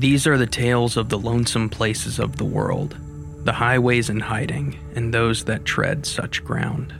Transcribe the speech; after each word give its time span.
These 0.00 0.26
are 0.26 0.38
the 0.38 0.46
tales 0.46 0.96
of 0.96 1.10
the 1.10 1.18
lonesome 1.18 1.68
places 1.68 2.18
of 2.18 2.36
the 2.36 2.44
world, 2.46 2.96
the 3.44 3.52
highways 3.52 4.08
in 4.08 4.18
hiding, 4.18 4.78
and 4.94 5.12
those 5.12 5.44
that 5.44 5.66
tread 5.66 6.06
such 6.06 6.42
ground. 6.42 6.94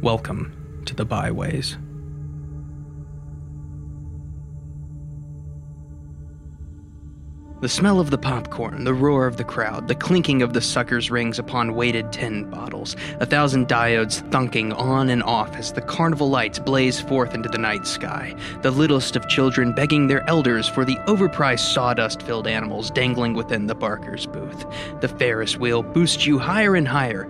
Welcome 0.00 0.82
to 0.86 0.94
the 0.94 1.04
byways. 1.04 1.76
The 7.60 7.68
smell 7.68 7.98
of 7.98 8.10
the 8.10 8.18
popcorn, 8.18 8.84
the 8.84 8.94
roar 8.94 9.26
of 9.26 9.36
the 9.36 9.42
crowd, 9.42 9.88
the 9.88 9.96
clinking 9.96 10.42
of 10.42 10.52
the 10.52 10.60
sucker's 10.60 11.10
rings 11.10 11.40
upon 11.40 11.74
weighted 11.74 12.12
tin 12.12 12.48
bottles, 12.48 12.94
a 13.18 13.26
thousand 13.26 13.66
diodes 13.66 14.22
thunking 14.30 14.72
on 14.78 15.08
and 15.08 15.24
off 15.24 15.56
as 15.56 15.72
the 15.72 15.80
carnival 15.80 16.30
lights 16.30 16.60
blaze 16.60 17.00
forth 17.00 17.34
into 17.34 17.48
the 17.48 17.58
night 17.58 17.84
sky, 17.84 18.32
the 18.62 18.70
littlest 18.70 19.16
of 19.16 19.26
children 19.26 19.72
begging 19.72 20.06
their 20.06 20.24
elders 20.30 20.68
for 20.68 20.84
the 20.84 20.94
overpriced 21.08 21.74
sawdust 21.74 22.22
filled 22.22 22.46
animals 22.46 22.92
dangling 22.92 23.34
within 23.34 23.66
the 23.66 23.74
Barker's 23.74 24.26
booth. 24.26 24.64
The 25.00 25.08
Ferris 25.08 25.56
wheel 25.56 25.82
boosts 25.82 26.26
you 26.26 26.38
higher 26.38 26.76
and 26.76 26.86
higher. 26.86 27.28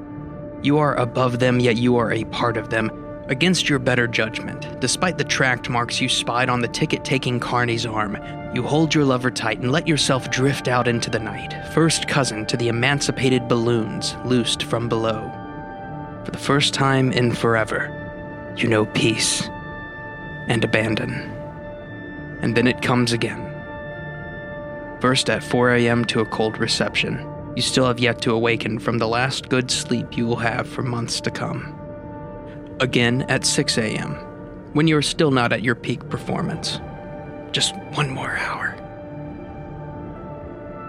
You 0.63 0.77
are 0.77 0.95
above 0.97 1.39
them, 1.39 1.59
yet 1.59 1.79
you 1.79 1.97
are 1.97 2.13
a 2.13 2.25
part 2.25 2.59
of 2.59 2.69
them, 2.69 2.91
against 3.29 3.69
your 3.69 3.79
better 3.79 4.07
judgment. 4.07 4.81
Despite 4.81 5.19
the 5.19 5.25
tracked 5.25 5.69
marks 5.69 6.01
you 6.01 6.09
spied 6.09 6.49
on 6.49 6.61
the 6.61 6.69
ticket 6.69 7.05
taking 7.05 7.39
Carney's 7.41 7.87
arm, 7.87 8.17
you 8.55 8.63
hold 8.63 8.95
your 8.95 9.05
lover 9.05 9.31
tight 9.31 9.61
and 9.61 9.71
let 9.71 9.87
yourself 9.87 10.31
drift 10.31 10.69
out 10.69 10.89
into 10.89 11.11
the 11.11 11.19
night, 11.19 11.55
first 11.73 12.09
cousin 12.09 12.47
to 12.47 12.57
the 12.57 12.69
emancipated 12.69 13.47
balloons 13.49 14.17
loosed 14.25 14.63
from 14.63 14.89
below. 14.89 15.31
For 16.25 16.31
the 16.31 16.39
first 16.39 16.75
time 16.75 17.13
in 17.13 17.33
forever, 17.33 17.95
you 18.57 18.69
know 18.69 18.87
peace 18.87 19.49
and 20.49 20.65
abandon. 20.65 21.13
And 22.41 22.57
then 22.57 22.67
it 22.67 22.83
comes 22.83 23.13
again. 23.13 23.45
First 25.01 25.31
at 25.31 25.45
4 25.45 25.75
a.m. 25.75 26.05
to 26.07 26.21
a 26.21 26.27
cold 26.27 26.59
reception. 26.59 27.25
You 27.55 27.63
still 27.63 27.87
have 27.87 28.01
yet 28.01 28.21
to 28.23 28.33
awaken 28.33 28.79
from 28.79 28.99
the 28.99 29.09
last 29.09 29.49
good 29.49 29.71
sleep 29.71 30.17
you 30.17 30.27
will 30.27 30.37
have 30.37 30.69
for 30.69 30.83
months 30.83 31.21
to 31.23 31.31
come. 31.31 31.78
Again 32.81 33.23
at 33.23 33.45
6 33.45 33.77
a.m., 33.79 34.15
when 34.73 34.87
you 34.87 34.97
are 34.97 35.03
still 35.03 35.33
not 35.33 35.53
at 35.53 35.63
your 35.63 35.75
peak 35.75 36.09
performance. 36.09 36.81
Just 37.51 37.75
one 37.95 38.09
more 38.09 38.37
hour. 38.37 38.77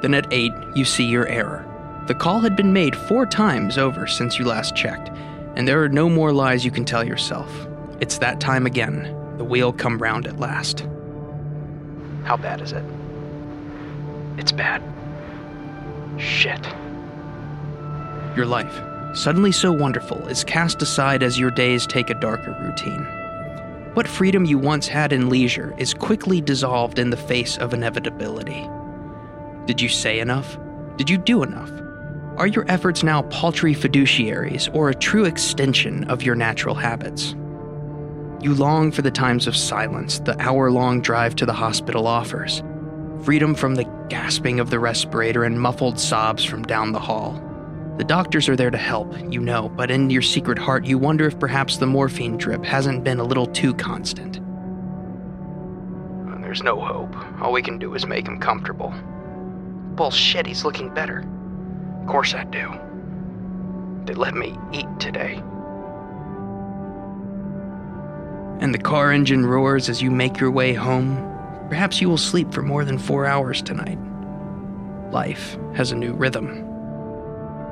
Then 0.03 0.13
at 0.13 0.31
8, 0.31 0.51
you 0.75 0.85
see 0.85 1.05
your 1.05 1.27
error. 1.27 1.65
The 2.07 2.13
call 2.13 2.41
had 2.41 2.55
been 2.55 2.73
made 2.73 2.95
four 2.95 3.25
times 3.25 3.77
over 3.77 4.05
since 4.05 4.37
you 4.37 4.45
last 4.45 4.75
checked, 4.75 5.09
and 5.55 5.67
there 5.67 5.81
are 5.83 5.89
no 5.89 6.09
more 6.09 6.31
lies 6.31 6.63
you 6.63 6.71
can 6.71 6.85
tell 6.85 7.03
yourself. 7.03 7.67
It's 7.99 8.19
that 8.19 8.39
time 8.39 8.67
again. 8.67 9.15
The 9.37 9.43
wheel 9.43 9.73
come 9.73 9.97
round 9.97 10.27
at 10.27 10.39
last. 10.39 10.85
How 12.23 12.37
bad 12.37 12.61
is 12.61 12.71
it? 12.71 12.83
It's 14.37 14.51
bad. 14.51 14.83
Shit. 16.19 16.67
Your 18.35 18.45
life, 18.45 18.79
suddenly 19.13 19.51
so 19.51 19.71
wonderful, 19.71 20.27
is 20.27 20.43
cast 20.43 20.81
aside 20.81 21.23
as 21.23 21.39
your 21.39 21.51
days 21.51 21.87
take 21.87 22.09
a 22.09 22.19
darker 22.19 22.55
routine. 22.61 23.05
What 23.95 24.07
freedom 24.07 24.45
you 24.45 24.57
once 24.57 24.87
had 24.87 25.11
in 25.11 25.29
leisure 25.29 25.73
is 25.77 25.93
quickly 25.93 26.41
dissolved 26.41 26.99
in 26.99 27.09
the 27.09 27.17
face 27.17 27.57
of 27.57 27.73
inevitability. 27.73 28.69
Did 29.65 29.81
you 29.81 29.89
say 29.89 30.19
enough? 30.19 30.57
Did 30.97 31.09
you 31.09 31.17
do 31.17 31.43
enough? 31.43 31.71
Are 32.37 32.47
your 32.47 32.65
efforts 32.69 33.03
now 33.03 33.23
paltry 33.23 33.75
fiduciaries 33.75 34.73
or 34.73 34.89
a 34.89 34.95
true 34.95 35.25
extension 35.25 36.03
of 36.05 36.23
your 36.23 36.35
natural 36.35 36.75
habits? 36.75 37.35
You 38.41 38.53
long 38.53 38.91
for 38.91 39.01
the 39.01 39.11
times 39.11 39.47
of 39.47 39.57
silence 39.57 40.19
the 40.19 40.39
hour 40.41 40.71
long 40.71 41.01
drive 41.01 41.35
to 41.35 41.45
the 41.45 41.53
hospital 41.53 42.07
offers, 42.07 42.63
freedom 43.23 43.53
from 43.55 43.75
the 43.75 43.83
gasping 44.07 44.59
of 44.59 44.69
the 44.69 44.79
respirator 44.79 45.43
and 45.43 45.59
muffled 45.59 45.99
sobs 45.99 46.45
from 46.45 46.63
down 46.63 46.93
the 46.93 46.99
hall. 46.99 47.43
The 47.99 48.05
doctors 48.05 48.47
are 48.47 48.55
there 48.55 48.71
to 48.71 48.77
help, 48.77 49.13
you 49.29 49.41
know, 49.41 49.67
but 49.67 49.91
in 49.91 50.09
your 50.09 50.21
secret 50.21 50.57
heart, 50.57 50.85
you 50.85 50.97
wonder 50.97 51.27
if 51.27 51.37
perhaps 51.37 51.75
the 51.75 51.85
morphine 51.85 52.37
drip 52.37 52.63
hasn't 52.63 53.03
been 53.03 53.19
a 53.19 53.25
little 53.25 53.45
too 53.45 53.73
constant. 53.73 54.39
There's 56.41 56.63
no 56.63 56.79
hope. 56.79 57.13
All 57.41 57.51
we 57.51 57.61
can 57.61 57.77
do 57.77 57.93
is 57.93 58.07
make 58.07 58.25
him 58.25 58.39
comfortable. 58.39 58.91
Bullshit, 59.95 60.47
he's 60.47 60.63
looking 60.63 60.93
better. 60.93 61.23
Of 62.01 62.07
course 62.07 62.33
I 62.33 62.45
do. 62.45 62.73
They 64.05 64.13
let 64.13 64.33
me 64.33 64.57
eat 64.71 64.87
today. 64.97 65.35
And 68.61 68.73
the 68.73 68.81
car 68.81 69.11
engine 69.11 69.45
roars 69.45 69.89
as 69.89 70.01
you 70.01 70.09
make 70.09 70.39
your 70.39 70.51
way 70.51 70.73
home. 70.73 71.17
Perhaps 71.67 71.99
you 71.99 72.07
will 72.07 72.17
sleep 72.17 72.53
for 72.53 72.61
more 72.61 72.85
than 72.85 72.97
four 72.97 73.25
hours 73.25 73.61
tonight. 73.61 73.99
Life 75.11 75.57
has 75.75 75.91
a 75.91 75.95
new 75.95 76.13
rhythm. 76.13 76.68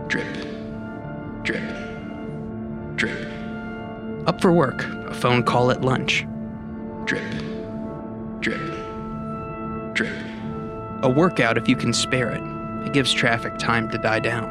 Drip, 0.07 0.37
drip, 1.43 1.63
drip. 2.95 3.27
Up 4.25 4.39
for 4.39 4.53
work, 4.53 4.85
a 5.09 5.13
phone 5.13 5.43
call 5.43 5.69
at 5.69 5.81
lunch. 5.81 6.25
Drip, 7.03 7.29
drip, 8.39 8.61
drip. 9.93 10.13
A 11.03 11.09
workout 11.09 11.57
if 11.57 11.67
you 11.67 11.75
can 11.75 11.91
spare 11.91 12.29
it. 12.29 12.41
It 12.87 12.93
gives 12.93 13.11
traffic 13.11 13.57
time 13.57 13.91
to 13.91 13.97
die 13.97 14.21
down. 14.21 14.47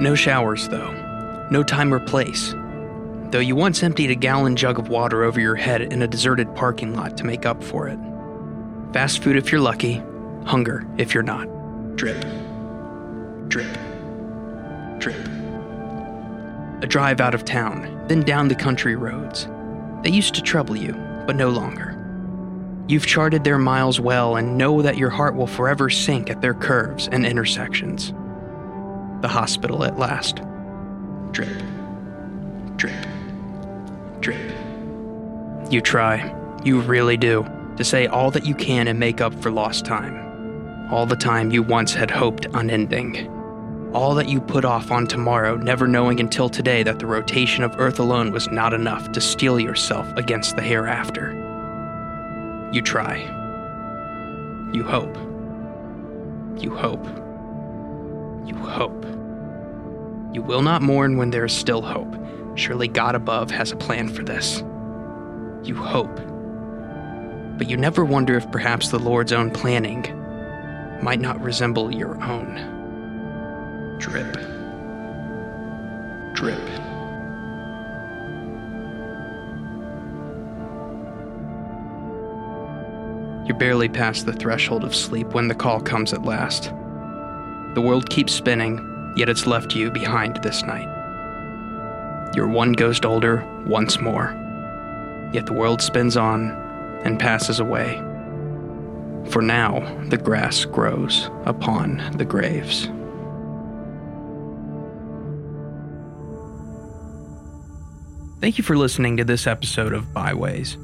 No 0.00 0.16
showers, 0.16 0.66
though. 0.66 0.90
No 1.52 1.62
time 1.62 1.94
or 1.94 2.00
place. 2.00 2.56
Though 3.30 3.38
you 3.38 3.54
once 3.54 3.84
emptied 3.84 4.10
a 4.10 4.16
gallon 4.16 4.56
jug 4.56 4.80
of 4.80 4.88
water 4.88 5.22
over 5.22 5.38
your 5.38 5.54
head 5.54 5.80
in 5.80 6.02
a 6.02 6.08
deserted 6.08 6.52
parking 6.56 6.92
lot 6.92 7.16
to 7.18 7.24
make 7.24 7.46
up 7.46 7.62
for 7.62 7.86
it. 7.86 8.00
Fast 8.92 9.22
food 9.22 9.36
if 9.36 9.52
you're 9.52 9.60
lucky, 9.60 10.02
hunger 10.44 10.84
if 10.98 11.14
you're 11.14 11.22
not. 11.22 11.46
Drip, 11.94 12.24
drip 13.46 13.78
trip. 14.98 15.16
A 16.82 16.86
drive 16.86 17.20
out 17.20 17.34
of 17.34 17.44
town, 17.44 18.04
then 18.08 18.22
down 18.22 18.48
the 18.48 18.54
country 18.54 18.94
roads. 18.94 19.48
They 20.02 20.10
used 20.10 20.34
to 20.34 20.42
trouble 20.42 20.76
you, 20.76 20.92
but 21.26 21.36
no 21.36 21.50
longer. 21.50 21.94
You've 22.86 23.06
charted 23.06 23.44
their 23.44 23.58
miles 23.58 24.00
well 24.00 24.36
and 24.36 24.56
know 24.56 24.80
that 24.82 24.96
your 24.96 25.10
heart 25.10 25.34
will 25.34 25.46
forever 25.46 25.90
sink 25.90 26.30
at 26.30 26.40
their 26.40 26.54
curves 26.54 27.08
and 27.08 27.26
intersections. 27.26 28.12
The 29.22 29.28
hospital 29.28 29.84
at 29.84 29.98
last. 29.98 30.40
Drip, 31.32 31.62
drip, 32.76 33.06
drip. 34.20 34.52
You 35.70 35.80
try, 35.80 36.34
you 36.64 36.80
really 36.80 37.16
do, 37.16 37.46
to 37.76 37.84
say 37.84 38.06
all 38.06 38.30
that 38.30 38.46
you 38.46 38.54
can 38.54 38.88
and 38.88 38.98
make 38.98 39.20
up 39.20 39.34
for 39.34 39.50
lost 39.50 39.84
time. 39.84 40.88
All 40.92 41.06
the 41.06 41.16
time 41.16 41.50
you 41.50 41.62
once 41.62 41.92
had 41.92 42.10
hoped 42.10 42.46
unending 42.54 43.34
all 43.94 44.14
that 44.14 44.28
you 44.28 44.40
put 44.40 44.64
off 44.64 44.90
on 44.90 45.06
tomorrow, 45.06 45.56
never 45.56 45.88
knowing 45.88 46.20
until 46.20 46.48
today 46.48 46.82
that 46.82 46.98
the 46.98 47.06
rotation 47.06 47.64
of 47.64 47.74
Earth 47.78 47.98
alone 47.98 48.32
was 48.32 48.48
not 48.50 48.74
enough 48.74 49.10
to 49.12 49.20
steel 49.20 49.58
yourself 49.58 50.06
against 50.16 50.56
the 50.56 50.62
hereafter. 50.62 51.32
You 52.72 52.82
try. 52.82 53.16
You 54.74 54.84
hope. 54.84 55.16
You 56.62 56.74
hope. 56.74 57.06
You 58.46 58.54
hope. 58.56 59.04
You 60.34 60.42
will 60.42 60.62
not 60.62 60.82
mourn 60.82 61.16
when 61.16 61.30
there 61.30 61.46
is 61.46 61.52
still 61.52 61.80
hope. 61.80 62.14
Surely 62.56 62.88
God 62.88 63.14
above 63.14 63.50
has 63.50 63.72
a 63.72 63.76
plan 63.76 64.08
for 64.08 64.22
this. 64.22 64.62
You 65.62 65.74
hope. 65.76 66.14
But 67.56 67.70
you 67.70 67.76
never 67.78 68.04
wonder 68.04 68.36
if 68.36 68.50
perhaps 68.50 68.90
the 68.90 68.98
Lord's 68.98 69.32
own 69.32 69.50
planning 69.50 70.02
might 71.02 71.20
not 71.20 71.40
resemble 71.40 71.92
your 71.94 72.22
own. 72.22 72.77
Drip. 73.98 74.32
Drip. 76.34 76.58
You're 83.46 83.56
barely 83.56 83.88
past 83.88 84.24
the 84.24 84.32
threshold 84.32 84.84
of 84.84 84.94
sleep 84.94 85.34
when 85.34 85.48
the 85.48 85.54
call 85.54 85.80
comes 85.80 86.12
at 86.12 86.24
last. 86.24 86.64
The 87.74 87.82
world 87.82 88.08
keeps 88.08 88.32
spinning, 88.32 89.14
yet 89.16 89.28
it's 89.28 89.46
left 89.46 89.74
you 89.74 89.90
behind 89.90 90.36
this 90.42 90.62
night. 90.62 90.86
You're 92.36 92.46
one 92.46 92.74
ghost 92.74 93.04
older 93.04 93.44
once 93.66 94.00
more, 94.00 94.30
yet 95.32 95.46
the 95.46 95.54
world 95.54 95.82
spins 95.82 96.16
on 96.16 96.50
and 97.04 97.18
passes 97.18 97.58
away. 97.58 97.96
For 99.30 99.42
now, 99.42 99.80
the 100.08 100.18
grass 100.18 100.64
grows 100.64 101.30
upon 101.46 102.16
the 102.16 102.24
graves. 102.24 102.88
Thank 108.40 108.56
you 108.56 108.62
for 108.62 108.76
listening 108.76 109.16
to 109.16 109.24
this 109.24 109.48
episode 109.48 109.92
of 109.92 110.14
Byways. 110.14 110.76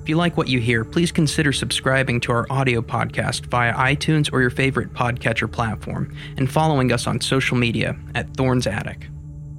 If 0.00 0.08
you 0.08 0.16
like 0.16 0.38
what 0.38 0.48
you 0.48 0.58
hear, 0.58 0.86
please 0.86 1.12
consider 1.12 1.52
subscribing 1.52 2.18
to 2.20 2.32
our 2.32 2.46
audio 2.48 2.80
podcast 2.80 3.44
via 3.46 3.74
iTunes 3.74 4.32
or 4.32 4.40
your 4.40 4.48
favorite 4.48 4.94
podcatcher 4.94 5.50
platform 5.50 6.16
and 6.38 6.50
following 6.50 6.92
us 6.92 7.06
on 7.06 7.20
social 7.20 7.58
media 7.58 7.94
at 8.14 8.34
Thorn's 8.34 8.66
Attic. 8.66 9.08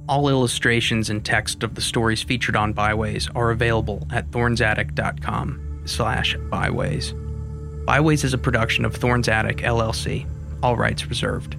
All 0.08 0.28
illustrations 0.28 1.08
and 1.08 1.24
text 1.24 1.62
of 1.62 1.76
the 1.76 1.80
stories 1.80 2.20
featured 2.20 2.56
on 2.56 2.72
Byways 2.72 3.28
are 3.36 3.52
available 3.52 4.08
at 4.10 4.28
thornsattic.com 4.32 5.82
slash 5.84 6.36
byways. 6.50 7.14
Byways 7.86 8.24
is 8.24 8.34
a 8.34 8.38
production 8.38 8.84
of 8.84 8.96
Thorns 8.96 9.28
Attic, 9.28 9.58
LLC. 9.58 10.28
All 10.64 10.76
rights 10.76 11.06
reserved. 11.06 11.56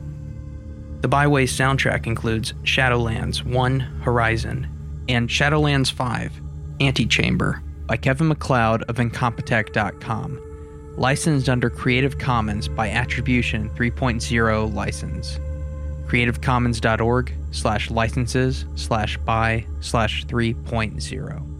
The 1.01 1.07
Byways 1.07 1.53
soundtrack 1.53 2.07
includes 2.07 2.51
Shadowlands 2.63 3.45
1 3.45 3.79
Horizon 3.79 4.73
and 5.09 5.29
Shadowlands 5.29 5.91
5 5.91 6.41
Antechamber 6.79 7.61
by 7.85 7.97
Kevin 7.97 8.27
MacLeod 8.27 8.83
of 8.83 8.97
Incompetech.com. 8.97 10.41
Licensed 10.97 11.49
under 11.49 11.69
Creative 11.69 12.17
Commons 12.17 12.67
by 12.67 12.89
Attribution 12.89 13.69
3.0 13.71 14.73
license. 14.73 15.39
CreativeCommons.org 16.07 17.33
slash 17.51 17.91
licenses 17.91 18.65
slash 18.75 19.17
by 19.17 19.65
slash 19.79 20.25
3.0. 20.25 21.56